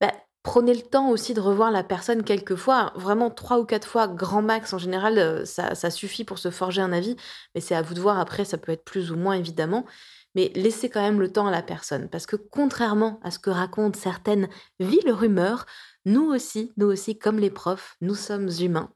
bah, 0.00 0.12
Prenez 0.42 0.74
le 0.74 0.82
temps 0.82 1.10
aussi 1.10 1.34
de 1.34 1.40
revoir 1.40 1.70
la 1.70 1.84
personne 1.84 2.24
quelques 2.24 2.56
fois, 2.56 2.92
vraiment 2.96 3.30
trois 3.30 3.60
ou 3.60 3.64
quatre 3.64 3.86
fois, 3.86 4.08
grand 4.08 4.42
max. 4.42 4.72
En 4.72 4.78
général, 4.78 5.18
euh, 5.18 5.44
ça, 5.44 5.76
ça 5.76 5.88
suffit 5.88 6.24
pour 6.24 6.38
se 6.38 6.50
forger 6.50 6.82
un 6.82 6.92
avis, 6.92 7.16
mais 7.54 7.60
c'est 7.60 7.76
à 7.76 7.82
vous 7.82 7.94
de 7.94 8.00
voir 8.00 8.18
après, 8.18 8.44
ça 8.44 8.58
peut 8.58 8.72
être 8.72 8.84
plus 8.84 9.12
ou 9.12 9.16
moins 9.16 9.34
évidemment. 9.34 9.86
Mais 10.34 10.50
laissez 10.56 10.90
quand 10.90 11.00
même 11.00 11.20
le 11.20 11.30
temps 11.30 11.46
à 11.46 11.52
la 11.52 11.62
personne, 11.62 12.08
parce 12.08 12.26
que 12.26 12.34
contrairement 12.34 13.20
à 13.22 13.30
ce 13.30 13.38
que 13.38 13.50
racontent 13.50 13.98
certaines 13.98 14.48
villes 14.80 15.12
rumeurs, 15.12 15.66
nous 16.04 16.24
aussi, 16.24 16.72
nous 16.76 16.86
aussi, 16.86 17.18
comme 17.18 17.38
les 17.38 17.50
profs, 17.50 17.96
nous 18.00 18.14
sommes 18.14 18.48
humains. 18.60 18.92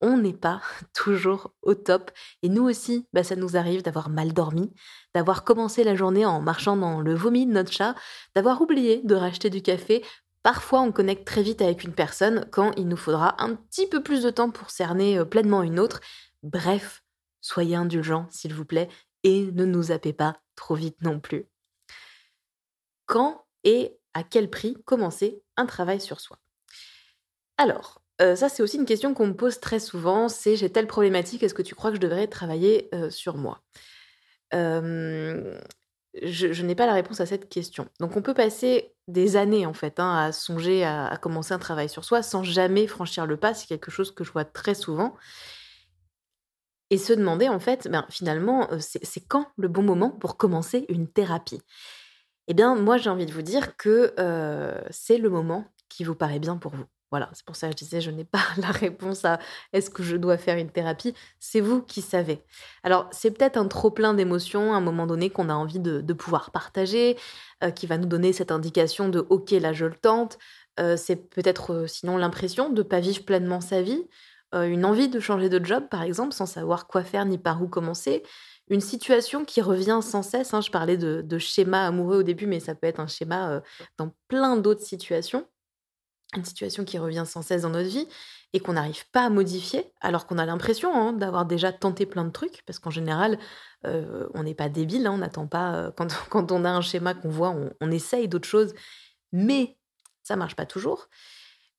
On 0.00 0.18
n'est 0.18 0.32
pas 0.32 0.60
toujours 0.94 1.52
au 1.62 1.74
top. 1.74 2.10
Et 2.42 2.48
nous 2.48 2.64
aussi, 2.64 3.06
bah, 3.12 3.24
ça 3.24 3.36
nous 3.36 3.56
arrive 3.56 3.82
d'avoir 3.82 4.08
mal 4.08 4.32
dormi, 4.32 4.72
d'avoir 5.14 5.44
commencé 5.44 5.84
la 5.84 5.94
journée 5.94 6.26
en 6.26 6.40
marchant 6.40 6.76
dans 6.76 7.00
le 7.00 7.14
vomi 7.14 7.46
de 7.46 7.52
notre 7.52 7.72
chat, 7.72 7.94
d'avoir 8.34 8.60
oublié 8.60 9.00
de 9.04 9.14
racheter 9.14 9.50
du 9.50 9.62
café 9.62 10.02
Parfois, 10.46 10.82
on 10.82 10.92
connecte 10.92 11.26
très 11.26 11.42
vite 11.42 11.60
avec 11.60 11.82
une 11.82 11.92
personne 11.92 12.46
quand 12.52 12.70
il 12.76 12.86
nous 12.86 12.96
faudra 12.96 13.42
un 13.42 13.56
petit 13.56 13.88
peu 13.88 14.00
plus 14.00 14.22
de 14.22 14.30
temps 14.30 14.52
pour 14.52 14.70
cerner 14.70 15.18
euh, 15.18 15.24
pleinement 15.24 15.64
une 15.64 15.80
autre. 15.80 16.00
Bref, 16.44 17.02
soyez 17.40 17.74
indulgents, 17.74 18.28
s'il 18.30 18.54
vous 18.54 18.64
plaît, 18.64 18.88
et 19.24 19.50
ne 19.50 19.64
nous 19.64 19.82
zappez 19.82 20.12
pas 20.12 20.40
trop 20.54 20.76
vite 20.76 21.02
non 21.02 21.18
plus. 21.18 21.48
Quand 23.06 23.44
et 23.64 23.98
à 24.14 24.22
quel 24.22 24.48
prix 24.48 24.76
commencer 24.84 25.42
un 25.56 25.66
travail 25.66 26.00
sur 26.00 26.20
soi? 26.20 26.38
Alors, 27.58 28.02
euh, 28.20 28.36
ça 28.36 28.48
c'est 28.48 28.62
aussi 28.62 28.76
une 28.76 28.86
question 28.86 29.14
qu'on 29.14 29.28
me 29.28 29.34
pose 29.34 29.60
très 29.60 29.80
souvent, 29.80 30.28
c'est 30.28 30.56
j'ai 30.56 30.70
telle 30.70 30.86
problématique, 30.86 31.42
est-ce 31.42 31.54
que 31.54 31.62
tu 31.62 31.74
crois 31.74 31.90
que 31.90 31.96
je 31.96 32.00
devrais 32.00 32.26
travailler 32.28 32.88
euh, 32.94 33.10
sur 33.10 33.36
moi? 33.36 33.62
Je, 36.22 36.62
n'ai 36.62 36.74
pas 36.74 36.86
la 36.86 36.94
réponse 36.94 37.20
à 37.20 37.26
cette 37.26 37.48
question. 37.50 37.88
Donc 38.00 38.16
on 38.16 38.22
peut 38.22 38.32
passer 38.32 38.94
des 39.06 39.36
années 39.36 39.66
en 39.66 39.74
fait 39.74 40.00
hein, 40.00 40.16
à 40.16 40.32
songer 40.32 40.82
à, 40.84 41.18
commencer 41.20 41.52
un 41.52 41.58
travail 41.58 41.90
sur 41.90 42.04
soi 42.04 42.22
sans 42.22 42.42
jamais 42.42 42.86
franchir 42.86 43.26
le 43.26 43.36
pas. 43.36 43.52
C'est 43.52 43.66
quelque 43.66 43.90
chose 43.90 44.12
que 44.14 44.24
je 44.24 44.32
vois 44.32 44.46
très 44.46 44.74
souvent. 44.74 45.14
Et 46.90 46.98
se 46.98 47.12
demander 47.12 47.48
en 47.48 47.58
fait, 47.58 47.88
ben, 47.88 48.06
finalement, 48.08 48.68
c'est 48.80 49.26
quand 49.28 49.48
le 49.56 49.68
bon 49.68 49.82
moment 49.82 50.10
pour 50.10 50.36
commencer 50.38 50.86
une 50.88 51.08
thérapie? 51.08 51.60
Eh 52.48 52.54
bien, 52.54 52.76
moi 52.76 52.96
j'ai 52.96 53.10
envie 53.10 53.26
de 53.26 53.32
vous 53.32 53.42
dire 53.42 53.76
que 53.76 54.14
c'est 54.90 55.18
le 55.18 55.28
moment 55.30 55.66
qui 55.90 56.04
vous 56.04 56.14
paraît 56.14 56.38
bien 56.38 56.56
pour 56.56 56.72
vous. 56.74 56.86
Voilà, 57.12 57.30
c'est 57.34 57.44
pour 57.44 57.54
ça 57.54 57.68
que 57.68 57.72
je 57.72 57.84
disais, 57.84 58.00
je 58.00 58.10
n'ai 58.10 58.24
pas 58.24 58.42
la 58.56 58.70
réponse 58.70 59.24
à 59.24 59.38
est-ce 59.72 59.90
que 59.90 60.02
je 60.02 60.16
dois 60.16 60.38
faire 60.38 60.58
une 60.58 60.70
thérapie? 60.70 61.14
C'est 61.38 61.60
vous 61.60 61.82
qui 61.82 62.02
savez. 62.02 62.42
Alors, 62.82 63.08
c'est 63.12 63.30
peut-être 63.30 63.56
un 63.56 63.68
trop 63.68 63.90
plein 63.90 64.14
d'émotions 64.14 64.74
à 64.74 64.76
un 64.76 64.80
moment 64.80 65.06
donné 65.06 65.30
qu'on 65.30 65.48
a 65.48 65.54
envie 65.54 65.78
de, 65.78 66.12
pouvoir 66.12 66.50
partager, 66.50 67.16
euh, 67.62 67.70
qui 67.70 67.86
va 67.86 67.98
nous 67.98 68.06
donner 68.06 68.32
cette 68.32 68.50
indication 68.50 69.08
de 69.08 69.24
OK, 69.30 69.50
là, 69.52 69.72
je 69.72 69.86
le 69.86 69.94
tente. 69.94 70.38
Euh, 70.80 70.96
c'est 70.96 71.16
peut-être 71.30 71.72
euh, 71.72 71.86
sinon 71.86 72.16
l'impression 72.16 72.70
de 72.70 72.82
ne 72.82 72.88
pas 72.88 73.00
vivre 73.00 73.24
pleinement 73.24 73.60
sa 73.60 73.82
vie, 73.82 74.06
une 74.52 74.86
envie 74.86 75.08
de 75.08 75.20
changer 75.20 75.50
de 75.50 75.62
job, 75.62 75.84
par 75.90 76.02
exemple, 76.02 76.32
sans 76.32 76.46
savoir 76.46 76.86
quoi 76.86 77.02
faire 77.02 77.26
ni 77.26 77.36
par 77.36 77.62
où 77.62 77.68
commencer. 77.68 78.22
Une 78.70 78.80
situation 78.80 79.44
qui 79.44 79.60
revient 79.60 79.98
sans 80.02 80.22
cesse. 80.22 80.54
Hein. 80.54 80.62
je 80.62 80.70
parlais 80.70 80.96
de, 80.96 81.20
de, 81.20 81.38
schéma 81.38 81.86
amoureux 81.86 82.20
au 82.20 82.22
début, 82.22 82.46
mais 82.46 82.58
ça 82.58 82.74
peut 82.74 82.86
être 82.86 83.00
un 83.00 83.06
schéma 83.06 83.60
dans 83.98 84.14
plein 84.28 84.56
d'autres 84.56 84.80
situations 84.80 85.46
une 86.34 86.44
situation 86.44 86.84
qui 86.84 86.98
revient 86.98 87.24
sans 87.26 87.42
cesse 87.42 87.62
dans 87.62 87.70
notre 87.70 87.88
vie 87.88 88.08
et 88.52 88.60
qu'on 88.60 88.72
n'arrive 88.72 89.08
pas 89.10 89.26
à 89.26 89.30
modifier, 89.30 89.92
alors 90.00 90.26
qu'on 90.26 90.38
a 90.38 90.46
l'impression 90.46 90.94
hein, 90.94 91.12
d'avoir 91.12 91.46
déjà 91.46 91.72
tenté 91.72 92.06
plein 92.06 92.24
de 92.24 92.30
trucs, 92.30 92.62
parce 92.66 92.78
qu'en 92.78 92.90
général, 92.90 93.38
euh, 93.84 94.28
on 94.34 94.44
n'est 94.44 94.54
pas 94.54 94.68
débile, 94.68 95.06
hein, 95.06 95.12
on 95.12 95.18
n'attend 95.18 95.46
pas, 95.46 95.74
euh, 95.74 95.90
quand, 95.90 96.08
on 96.52 96.64
a 96.64 96.70
un 96.70 96.80
schéma 96.80 97.14
qu'on 97.14 97.28
voit, 97.28 97.54
on, 97.80 97.90
essaye 97.90 98.28
d'autres 98.28 98.48
choses, 98.48 98.74
mais 99.32 99.76
ça 100.22 100.36
marche 100.36 100.56
pas 100.56 100.66
toujours. 100.66 101.08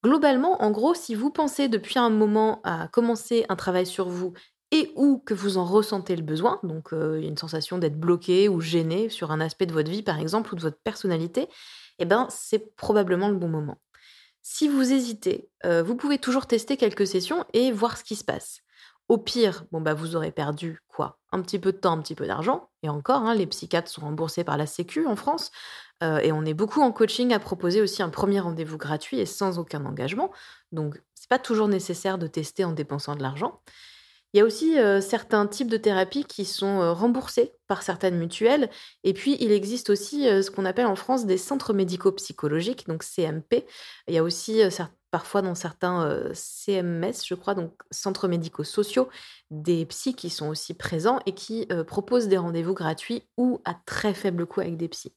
Globalement, 0.03 0.61
en 0.61 0.71
gros, 0.71 0.93
si 0.93 1.15
vous 1.15 1.31
pensez 1.31 1.67
depuis 1.67 1.97
un 1.99 2.09
moment 2.09 2.61
à 2.63 2.87
commencer 2.87 3.45
un 3.49 3.55
travail 3.55 3.85
sur 3.85 4.07
vous 4.07 4.33
et 4.71 4.91
ou 4.95 5.17
que 5.17 5.33
vous 5.33 5.57
en 5.57 5.65
ressentez 5.65 6.15
le 6.15 6.21
besoin, 6.21 6.59
donc 6.61 6.93
euh, 6.93 7.17
il 7.19 7.25
a 7.25 7.29
une 7.29 7.37
sensation 7.37 7.77
d'être 7.77 7.99
bloqué 7.99 8.49
ou 8.49 8.61
gêné 8.61 9.09
sur 9.09 9.31
un 9.31 9.39
aspect 9.39 9.65
de 9.65 9.73
votre 9.73 9.89
vie 9.89 10.03
par 10.03 10.19
exemple 10.19 10.53
ou 10.53 10.57
de 10.57 10.61
votre 10.61 10.79
personnalité, 10.83 11.47
eh 11.99 12.05
ben 12.05 12.27
c'est 12.29 12.75
probablement 12.75 13.29
le 13.29 13.35
bon 13.35 13.47
moment. 13.47 13.79
Si 14.49 14.69
vous 14.69 14.93
hésitez, 14.93 15.49
euh, 15.65 15.83
vous 15.83 15.97
pouvez 15.97 16.19
toujours 16.19 16.47
tester 16.47 16.77
quelques 16.77 17.05
sessions 17.05 17.43
et 17.51 17.69
voir 17.73 17.97
ce 17.97 18.05
qui 18.05 18.15
se 18.15 18.23
passe. 18.23 18.61
Au 19.09 19.17
pire, 19.17 19.65
bon 19.73 19.81
bah 19.81 19.93
vous 19.93 20.15
aurez 20.15 20.31
perdu 20.31 20.81
quoi 20.87 21.19
Un 21.33 21.41
petit 21.41 21.59
peu 21.59 21.73
de 21.73 21.77
temps, 21.77 21.91
un 21.91 22.01
petit 22.01 22.15
peu 22.15 22.25
d'argent. 22.25 22.69
Et 22.81 22.87
encore, 22.87 23.23
hein, 23.23 23.35
les 23.35 23.45
psychiatres 23.45 23.91
sont 23.91 23.99
remboursés 24.01 24.45
par 24.45 24.55
la 24.55 24.65
Sécu 24.65 25.05
en 25.05 25.17
France. 25.17 25.51
Euh, 26.01 26.19
et 26.19 26.31
on 26.31 26.45
est 26.45 26.53
beaucoup 26.53 26.81
en 26.81 26.93
coaching 26.93 27.33
à 27.33 27.39
proposer 27.39 27.81
aussi 27.81 28.01
un 28.01 28.07
premier 28.07 28.39
rendez-vous 28.39 28.77
gratuit 28.77 29.19
et 29.19 29.25
sans 29.25 29.59
aucun 29.59 29.85
engagement. 29.85 30.31
Donc 30.71 31.03
c'est 31.13 31.29
pas 31.29 31.39
toujours 31.39 31.67
nécessaire 31.67 32.17
de 32.17 32.27
tester 32.27 32.63
en 32.63 32.71
dépensant 32.71 33.17
de 33.17 33.23
l'argent. 33.23 33.59
Il 34.33 34.37
y 34.37 34.41
a 34.41 34.45
aussi 34.45 34.77
euh, 34.77 34.99
certains 34.99 35.47
types 35.47 35.69
de 35.69 35.77
thérapies 35.77 36.25
qui 36.25 36.43
sont 36.43 36.81
euh, 36.81 36.91
remboursés 36.91 37.53
par 37.67 37.81
certaines 37.81 38.17
mutuelles. 38.17 38.69
Et 39.03 39.13
puis, 39.13 39.37
il 39.39 39.51
existe 39.51 39.89
aussi 39.89 40.27
euh, 40.27 40.41
ce 40.41 40.51
qu'on 40.51 40.65
appelle 40.65 40.85
en 40.85 40.95
France 40.95 41.25
des 41.25 41.37
centres 41.37 41.73
médico-psychologiques, 41.73 42.87
donc 42.87 43.03
CMP. 43.03 43.65
Il 44.07 44.13
y 44.13 44.17
a 44.17 44.23
aussi 44.23 44.61
parfois 45.11 45.41
dans 45.41 45.55
certains 45.55 46.31
CMS, 46.33 47.25
je 47.25 47.33
crois, 47.33 47.55
donc 47.55 47.73
centres 47.91 48.27
médico-sociaux, 48.27 49.07
des 49.49 49.85
psys 49.85 50.13
qui 50.13 50.29
sont 50.29 50.49
aussi 50.49 50.73
présents 50.73 51.19
et 51.25 51.33
qui 51.33 51.67
proposent 51.87 52.27
des 52.27 52.37
rendez-vous 52.37 52.73
gratuits 52.73 53.23
ou 53.37 53.61
à 53.65 53.73
très 53.85 54.13
faible 54.13 54.45
coût 54.45 54.61
avec 54.61 54.77
des 54.77 54.89
psys. 54.89 55.13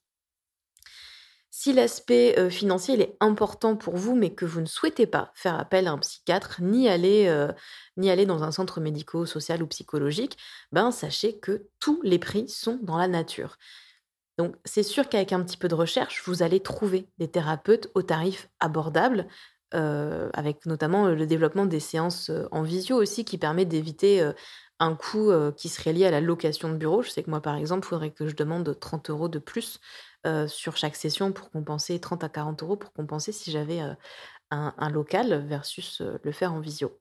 Si 1.62 1.74
l'aspect 1.74 2.48
financier 2.48 2.98
est 2.98 3.16
important 3.20 3.76
pour 3.76 3.94
vous, 3.94 4.14
mais 4.14 4.30
que 4.30 4.46
vous 4.46 4.62
ne 4.62 4.66
souhaitez 4.66 5.06
pas 5.06 5.30
faire 5.34 5.60
appel 5.60 5.88
à 5.88 5.92
un 5.92 5.98
psychiatre, 5.98 6.56
ni 6.62 6.88
aller, 6.88 7.30
ni 7.98 8.10
aller 8.10 8.24
dans 8.24 8.44
un 8.44 8.50
centre 8.50 8.80
médico-social 8.80 9.62
ou 9.62 9.66
psychologique, 9.66 10.38
ben 10.72 10.90
sachez 10.90 11.38
que 11.38 11.66
tous 11.78 12.00
les 12.02 12.18
prix 12.18 12.48
sont 12.48 12.78
dans 12.80 12.96
la 12.96 13.08
nature. 13.08 13.58
Donc 14.38 14.56
c'est 14.64 14.82
sûr 14.82 15.06
qu'avec 15.06 15.34
un 15.34 15.44
petit 15.44 15.58
peu 15.58 15.68
de 15.68 15.74
recherche, 15.74 16.22
vous 16.24 16.42
allez 16.42 16.60
trouver 16.60 17.10
des 17.18 17.28
thérapeutes 17.28 17.90
au 17.94 18.00
tarif 18.00 18.48
abordable, 18.58 19.26
avec 19.70 20.64
notamment 20.64 21.08
le 21.08 21.26
développement 21.26 21.66
des 21.66 21.78
séances 21.78 22.30
en 22.52 22.62
visio 22.62 22.96
aussi, 22.96 23.26
qui 23.26 23.36
permet 23.36 23.66
d'éviter 23.66 24.26
un 24.78 24.94
coût 24.94 25.30
qui 25.58 25.68
serait 25.68 25.92
lié 25.92 26.06
à 26.06 26.10
la 26.10 26.22
location 26.22 26.70
de 26.70 26.78
bureau. 26.78 27.02
Je 27.02 27.10
sais 27.10 27.22
que 27.22 27.28
moi, 27.28 27.42
par 27.42 27.56
exemple, 27.56 27.86
il 27.86 27.90
faudrait 27.90 28.12
que 28.12 28.26
je 28.26 28.34
demande 28.34 28.78
30 28.80 29.10
euros 29.10 29.28
de 29.28 29.38
plus 29.38 29.78
euh, 30.26 30.48
sur 30.48 30.76
chaque 30.76 30.96
session 30.96 31.32
pour 31.32 31.50
compenser 31.50 31.98
30 32.00 32.24
à 32.24 32.28
40 32.28 32.62
euros 32.62 32.76
pour 32.76 32.92
compenser 32.92 33.32
si 33.32 33.50
j'avais 33.50 33.80
euh, 33.80 33.94
un, 34.50 34.90
local 34.90 35.46
versus 35.46 36.00
le 36.00 36.32
faire 36.32 36.52
en 36.52 36.60
visio. 36.60 37.00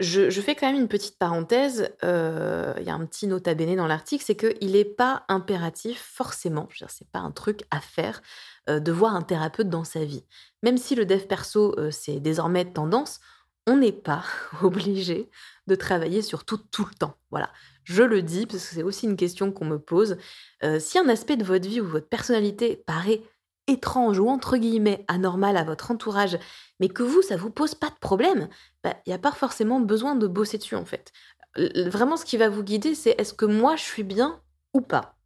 Je, 0.00 0.30
fais 0.40 0.54
quand 0.54 0.66
même 0.66 0.80
une 0.80 0.88
petite 0.88 1.18
parenthèse. 1.18 1.94
Il 2.02 2.08
y 2.08 2.90
a 2.90 2.94
un 2.94 3.06
petit 3.06 3.26
nota 3.26 3.54
bene 3.54 3.76
dans 3.76 3.86
l'article, 3.86 4.24
c'est 4.24 4.36
qu'il 4.36 4.72
n'est 4.72 4.84
pas 4.84 5.24
impératif 5.28 6.00
forcément, 6.00 6.68
c'est 6.88 7.10
pas 7.10 7.18
un 7.18 7.30
truc 7.32 7.64
à 7.70 7.80
faire, 7.80 8.22
de 8.66 8.92
voir 8.92 9.14
un 9.14 9.22
thérapeute 9.22 9.68
dans 9.68 9.84
sa 9.84 10.04
vie. 10.04 10.24
Même 10.62 10.78
si 10.78 10.94
le 10.94 11.04
dev 11.04 11.26
perso 11.26 11.74
c'est 11.90 12.20
désormais 12.20 12.64
tendance, 12.64 13.20
on 13.66 13.76
n'est 13.76 13.92
pas 13.92 14.24
obligé 14.62 15.30
de 15.66 15.74
travailler 15.74 16.22
sur 16.22 16.44
tout 16.44 16.58
tout 16.58 16.84
le 16.84 16.94
temps. 16.94 17.16
Voilà. 17.30 17.50
Je 17.84 18.02
le 18.02 18.22
dis 18.22 18.46
parce 18.46 18.68
que 18.68 18.74
c'est 18.74 18.82
aussi 18.82 19.06
une 19.06 19.16
question 19.16 19.52
qu'on 19.52 19.64
me 19.64 19.78
pose. 19.78 20.16
Euh, 20.62 20.78
si 20.78 20.98
un 20.98 21.08
aspect 21.08 21.36
de 21.36 21.44
votre 21.44 21.68
vie 21.68 21.80
ou 21.80 21.86
votre 21.86 22.08
personnalité 22.08 22.76
paraît 22.76 23.22
étrange 23.66 24.18
ou 24.18 24.28
entre 24.28 24.56
guillemets 24.56 25.04
anormal 25.08 25.56
à 25.56 25.64
votre 25.64 25.90
entourage, 25.90 26.38
mais 26.80 26.88
que 26.88 27.02
vous, 27.02 27.22
ça 27.22 27.36
vous 27.36 27.50
pose 27.50 27.74
pas 27.74 27.90
de 27.90 27.98
problème, 28.00 28.48
bah, 28.82 28.96
il 29.06 29.10
n'y 29.10 29.14
a 29.14 29.18
pas 29.18 29.32
forcément 29.32 29.80
besoin 29.80 30.16
de 30.16 30.26
bosser 30.26 30.58
dessus 30.58 30.76
en 30.76 30.84
fait. 30.84 31.12
Vraiment, 31.56 32.16
ce 32.16 32.24
qui 32.24 32.36
va 32.36 32.48
vous 32.48 32.62
guider, 32.62 32.94
c'est 32.94 33.14
est-ce 33.18 33.34
que 33.34 33.44
moi 33.44 33.76
je 33.76 33.82
suis 33.82 34.04
bien 34.04 34.40
ou 34.72 34.80
pas? 34.80 35.16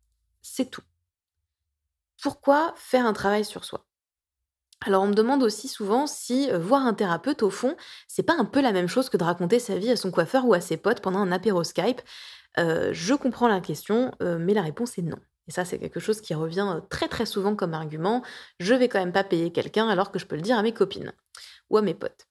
C'est 0.42 0.70
tout. 0.70 0.82
Pourquoi 2.22 2.74
faire 2.76 3.06
un 3.06 3.12
travail 3.12 3.44
sur 3.44 3.64
soi? 3.64 3.84
Alors 4.84 5.02
on 5.02 5.06
me 5.06 5.14
demande 5.14 5.42
aussi 5.42 5.66
souvent 5.66 6.06
si 6.06 6.50
euh, 6.50 6.58
voir 6.58 6.86
un 6.86 6.92
thérapeute 6.92 7.42
au 7.42 7.50
fond, 7.50 7.74
c'est 8.06 8.22
pas 8.22 8.36
un 8.38 8.44
peu 8.44 8.60
la 8.60 8.72
même 8.72 8.86
chose 8.86 9.08
que 9.08 9.16
de 9.16 9.24
raconter 9.24 9.58
sa 9.58 9.78
vie 9.78 9.90
à 9.90 9.96
son 9.96 10.10
coiffeur 10.10 10.46
ou 10.46 10.52
à 10.52 10.60
ses 10.60 10.76
potes 10.76 11.00
pendant 11.00 11.20
un 11.20 11.32
apéro 11.32 11.64
Skype. 11.64 12.02
Euh, 12.58 12.90
je 12.92 13.14
comprends 13.14 13.48
la 13.48 13.60
question, 13.60 14.12
euh, 14.22 14.38
mais 14.38 14.52
la 14.52 14.62
réponse 14.62 14.98
est 14.98 15.02
non. 15.02 15.18
Et 15.48 15.52
ça, 15.52 15.64
c'est 15.64 15.78
quelque 15.78 16.00
chose 16.00 16.20
qui 16.20 16.34
revient 16.34 16.80
très 16.90 17.08
très 17.08 17.26
souvent 17.26 17.56
comme 17.56 17.74
argument. 17.74 18.22
Je 18.60 18.74
vais 18.74 18.88
quand 18.88 18.98
même 18.98 19.12
pas 19.12 19.24
payer 19.24 19.52
quelqu'un 19.52 19.88
alors 19.88 20.12
que 20.12 20.18
je 20.18 20.26
peux 20.26 20.36
le 20.36 20.42
dire 20.42 20.58
à 20.58 20.62
mes 20.62 20.72
copines 20.72 21.12
ou 21.70 21.78
à 21.78 21.82
mes 21.82 21.94
potes. 21.94 22.26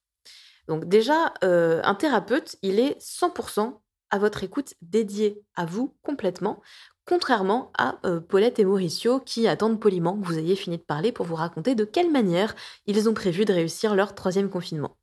Donc 0.66 0.86
déjà, 0.86 1.34
un 1.42 1.94
thérapeute, 1.94 2.56
il 2.62 2.80
est 2.80 2.98
100% 2.98 3.78
à 4.10 4.18
votre 4.18 4.42
écoute, 4.42 4.74
dédié 4.80 5.42
à 5.54 5.66
vous 5.66 5.94
complètement, 6.02 6.62
contrairement 7.06 7.70
à 7.76 7.98
Paulette 8.28 8.58
et 8.58 8.64
Mauricio 8.64 9.20
qui 9.20 9.46
attendent 9.48 9.80
poliment 9.80 10.16
que 10.16 10.26
vous 10.26 10.38
ayez 10.38 10.56
fini 10.56 10.78
de 10.78 10.82
parler 10.82 11.12
pour 11.12 11.26
vous 11.26 11.34
raconter 11.34 11.74
de 11.74 11.84
quelle 11.84 12.10
manière 12.10 12.54
ils 12.86 13.08
ont 13.08 13.14
prévu 13.14 13.44
de 13.44 13.52
réussir 13.52 13.94
leur 13.94 14.14
troisième 14.14 14.50
confinement. 14.50 14.96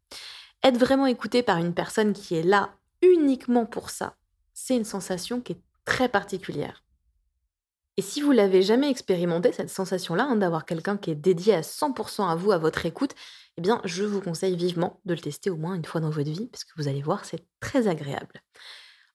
Être 0.64 0.78
vraiment 0.78 1.08
écouté 1.08 1.44
par 1.44 1.58
une 1.58 1.74
personne 1.74 2.14
qui 2.14 2.36
est 2.36 2.44
là 2.44 2.72
uniquement 3.02 3.66
pour 3.66 3.90
ça, 3.90 4.16
c'est 4.54 4.76
une 4.76 4.86
sensation 4.86 5.42
qui 5.42 5.54
est 5.54 5.62
très 5.86 6.08
particulière. 6.08 6.84
Et 7.98 8.02
si 8.02 8.22
vous 8.22 8.32
l'avez 8.32 8.62
jamais 8.62 8.90
expérimenté, 8.90 9.52
cette 9.52 9.70
sensation-là, 9.70 10.24
hein, 10.24 10.36
d'avoir 10.36 10.66
quelqu'un 10.66 10.98
qui 10.98 11.12
est 11.12 11.16
dédié 11.16 11.54
à 11.56 11.62
100% 11.62 12.30
à 12.30 12.36
vous, 12.36 12.52
à 12.52 12.58
votre 12.58 12.86
écoute, 12.86 13.14
eh 13.58 13.62
bien, 13.62 13.82
je 13.84 14.04
vous 14.04 14.22
conseille 14.22 14.56
vivement 14.56 15.02
de 15.06 15.14
le 15.14 15.20
tester 15.20 15.50
au 15.50 15.58
moins 15.58 15.76
une 15.76 15.86
fois 15.86 16.00
dans 16.00 16.10
votre 16.10 16.30
vie, 16.30 16.48
parce 16.48 16.64
que 16.64 16.72
vous 16.78 16.88
allez 16.88 17.02
voir, 17.02 17.26
c'est 17.26 17.46
très 17.60 17.88
agréable. 17.88 18.42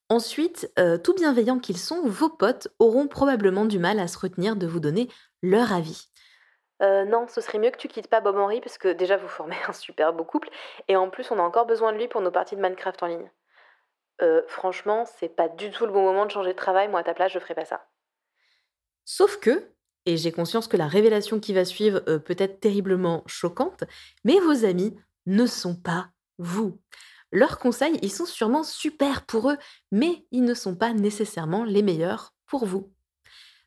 Ensuite, 0.08 0.70
euh, 0.78 0.98
tout 0.98 1.14
bienveillants 1.14 1.58
qu'ils 1.58 1.78
sont, 1.78 2.06
vos 2.06 2.28
potes 2.28 2.68
auront 2.78 3.08
probablement 3.08 3.64
du 3.64 3.80
mal 3.80 3.98
à 3.98 4.06
se 4.06 4.18
retenir 4.18 4.54
de 4.54 4.66
vous 4.66 4.78
donner 4.78 5.08
leur 5.42 5.72
avis. 5.72 6.06
Euh, 6.82 7.04
non, 7.04 7.26
ce 7.26 7.40
serait 7.40 7.58
mieux 7.58 7.70
que 7.70 7.78
tu 7.78 7.88
quittes 7.88 8.08
pas 8.08 8.20
Bob 8.20 8.36
Henry 8.36 8.60
parce 8.60 8.78
que 8.78 8.92
déjà 8.92 9.16
vous 9.16 9.28
formez 9.28 9.56
un 9.68 9.72
super 9.72 10.12
beau 10.12 10.25
couple 10.25 10.50
et 10.88 10.96
en 10.96 11.10
plus 11.10 11.30
on 11.30 11.38
a 11.38 11.42
encore 11.42 11.66
besoin 11.66 11.92
de 11.92 11.98
lui 11.98 12.06
pour 12.06 12.20
nos 12.20 12.30
parties 12.30 12.54
de 12.54 12.60
Minecraft 12.60 13.02
en 13.02 13.06
ligne. 13.06 13.30
Euh, 14.22 14.42
franchement, 14.46 15.04
c'est 15.18 15.28
pas 15.28 15.48
du 15.48 15.70
tout 15.70 15.86
le 15.86 15.92
bon 15.92 16.02
moment 16.02 16.25
de 16.25 16.30
changer 16.30 16.52
de 16.52 16.58
travail, 16.58 16.88
moi 16.88 17.00
à 17.00 17.04
ta 17.04 17.14
place 17.14 17.32
je 17.32 17.38
ferais 17.38 17.54
pas 17.54 17.64
ça. 17.64 17.86
Sauf 19.04 19.38
que, 19.38 19.72
et 20.04 20.16
j'ai 20.16 20.30
conscience 20.30 20.68
que 20.68 20.76
la 20.76 20.86
révélation 20.86 21.40
qui 21.40 21.52
va 21.52 21.64
suivre 21.64 22.00
peut 22.00 22.36
être 22.38 22.60
terriblement 22.60 23.25
choquante, 23.26 23.84
mais 24.25 24.38
vos 24.38 24.64
amis 24.64 24.96
ne 25.26 25.46
sont 25.46 25.75
pas 25.75 26.10
vous. 26.38 26.78
Leurs 27.33 27.59
conseils, 27.59 27.99
ils 28.02 28.12
sont 28.12 28.26
sûrement 28.26 28.62
super 28.62 29.26
pour 29.26 29.50
eux, 29.50 29.56
mais 29.92 30.26
ils 30.30 30.45
ne 30.45 30.54
sont 30.54 30.76
pas 30.76 30.92
nécessairement 30.92 31.64
les 31.64 31.83
meilleurs 31.83 32.35
pour 32.47 32.66
vous. 32.66 32.92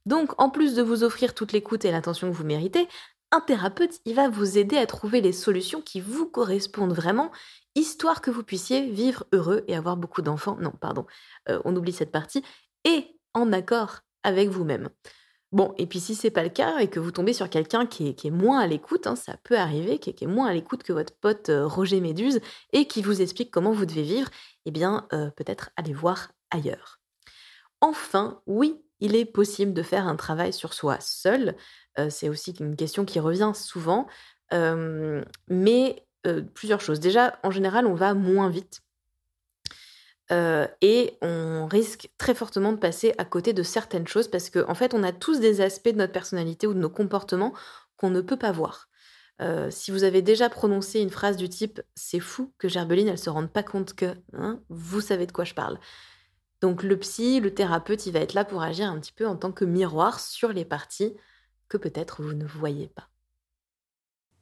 Donc, 0.06 0.40
en 0.42 0.50
plus 0.50 0.76
de 0.76 0.82
vous 0.82 1.04
offrir 1.04 1.34
toute 1.34 1.52
l'écoute 1.52 1.86
et 1.86 1.92
l'attention 1.92 2.30
que 2.30 2.36
vous 2.36 2.46
méritez, 2.46 2.88
un 3.32 3.42
thérapeute, 3.42 4.00
il 4.06 4.16
va 4.16 4.28
vous 4.28 4.58
aider 4.58 4.78
à 4.78 4.88
trouver 4.88 5.22
les 5.22 5.34
solutions 5.34 5.82
qui 5.82 6.02
vous 6.02 6.26
correspondent 6.26 6.94
vraiment, 6.94 7.32
histoire 7.76 8.22
que 8.22 8.32
vous 8.32 8.44
puissiez 8.44 8.90
vivre 8.90 9.26
heureux 9.34 9.64
et 9.68 9.76
avoir 9.76 9.98
beaucoup 9.98 10.22
d'enfants. 10.22 10.58
Non, 10.60 10.72
pardon, 10.72 11.06
euh, 11.50 11.62
on 11.66 11.76
oublie 11.76 11.92
cette 11.92 12.12
partie. 12.12 12.44
Et 12.86 13.20
en 13.34 13.52
accord 13.54 14.00
avec 14.24 14.50
vous-même. 14.50 14.90
Bon, 15.52 15.74
et 15.80 15.88
puis 15.88 16.00
si 16.00 16.14
c'est 16.14 16.30
pas 16.30 16.44
le 16.44 16.50
cas 16.50 16.78
et 16.78 16.90
que 16.90 17.00
vous 17.00 17.12
tombez 17.12 17.34
sur 17.34 17.50
quelqu'un 17.50 17.88
qui 17.88 18.08
est, 18.08 18.30
moins 18.30 18.60
à 18.60 18.68
l'écoute, 18.68 19.08
hein, 19.08 19.16
ça 19.16 19.36
peut 19.44 19.58
arriver, 19.58 19.98
qui 19.98 20.12
est, 20.12 20.28
moins 20.28 20.48
à 20.48 20.54
l'écoute 20.54 20.84
que 20.84 20.94
votre 20.94 21.14
pote 21.16 21.50
euh, 21.50 21.66
Roger 21.66 22.02
Méduse 22.02 22.40
et 22.72 22.86
qui 22.86 23.02
vous 23.02 23.22
explique 23.22 23.50
comment 23.50 23.72
vous 23.72 23.88
devez 23.88 24.04
vivre, 24.04 24.30
eh 24.66 24.72
bien 24.72 25.08
euh, 25.12 25.32
peut-être 25.32 25.72
allez 25.76 25.94
voir 25.94 26.30
ailleurs. 26.52 27.00
Enfin, 27.82 28.42
oui, 28.46 28.80
il 29.00 29.16
est 29.16 29.26
possible 29.26 29.74
de 29.74 29.82
faire 29.82 30.08
un 30.08 30.16
travail 30.16 30.54
sur 30.54 30.74
soi 30.74 31.00
seul. 31.00 31.56
Euh, 31.98 32.12
c'est 32.12 32.30
aussi 32.30 32.52
une 32.60 32.76
question 32.76 33.04
qui 33.06 33.20
revient 33.20 33.54
souvent. 33.56 34.08
mais 34.52 36.06
plusieurs 36.54 36.82
choses. 36.82 37.00
Déjà, 37.00 37.40
en 37.44 37.50
général, 37.50 37.88
on 37.88 37.96
va 37.96 38.14
moins 38.14 38.50
vite 38.50 38.82
euh, 40.32 40.68
et 40.82 41.18
on 41.22 41.66
risque 41.66 42.10
très 42.18 42.36
fortement 42.36 42.72
de 42.72 42.78
passer 42.78 43.14
à 43.18 43.26
côté 43.26 43.54
de 43.54 43.64
certaines 43.64 44.08
choses 44.08 44.28
parce 44.28 44.50
qu'en 44.50 44.70
en 44.70 44.76
fait, 44.76 44.94
on 44.94 45.04
a 45.04 45.12
tous 45.12 45.40
des 45.40 45.62
aspects 45.62 45.90
de 45.90 45.98
notre 45.98 46.14
personnalité 46.14 46.68
ou 46.68 46.74
de 46.74 46.80
nos 46.80 46.90
comportements 46.90 47.54
qu'on 47.98 48.10
ne 48.10 48.22
peut 48.22 48.38
pas 48.38 48.52
voir. 48.52 48.90
Euh, 49.42 49.72
si 49.72 49.92
vous 49.92 50.04
avez 50.04 50.22
déjà 50.22 50.50
prononcé 50.50 51.00
une 51.00 51.10
phrase 51.10 51.38
du 51.38 51.48
type 51.48 51.82
C'est 51.96 52.20
fou 52.20 52.54
que 52.58 52.68
Gerbeline, 52.68 53.08
elle 53.08 53.18
se 53.18 53.30
rende 53.30 53.52
pas 53.52 53.64
compte 53.64 53.94
que, 53.94 54.14
hein, 54.34 54.62
vous 54.70 55.02
savez 55.02 55.26
de 55.26 55.32
quoi 55.32 55.46
je 55.46 55.54
parle. 55.54 55.80
Donc 56.62 56.84
le 56.84 56.98
psy, 57.00 57.40
le 57.40 57.54
thérapeute, 57.54 58.06
il 58.06 58.14
va 58.14 58.20
être 58.20 58.34
là 58.34 58.46
pour 58.46 58.62
agir 58.62 58.90
un 58.90 59.00
petit 59.00 59.14
peu 59.14 59.26
en 59.26 59.38
tant 59.38 59.52
que 59.52 59.66
miroir 59.66 60.20
sur 60.20 60.52
les 60.52 60.66
parties 60.66 61.16
que 61.70 61.78
peut-être 61.78 62.22
vous 62.22 62.34
ne 62.34 62.46
voyez 62.46 62.90
pas. 62.90 63.10